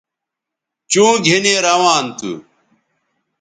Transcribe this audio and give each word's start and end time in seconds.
چوں 0.91 1.11
گِھنی 1.25 1.53
روان 1.65 2.05
تھو 2.17 2.31